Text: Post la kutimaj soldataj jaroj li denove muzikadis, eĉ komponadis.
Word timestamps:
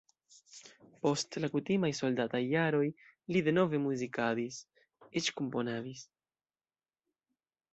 Post 1.01 1.35
la 1.43 1.49
kutimaj 1.55 1.91
soldataj 1.97 2.41
jaroj 2.53 2.87
li 3.35 3.43
denove 3.49 3.83
muzikadis, 3.85 4.59
eĉ 5.23 5.31
komponadis. 5.43 6.03